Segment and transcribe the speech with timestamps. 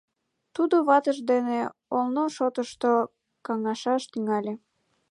[0.55, 1.59] Тудо ватыж дене
[1.97, 2.91] олно шотышто
[3.45, 4.53] каҥашаш тӱҥале.